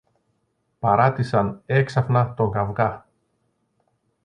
παράτησαν 0.79 1.61
έξαφνα 1.65 2.33
τον 2.33 2.51
καβγά 2.51 3.07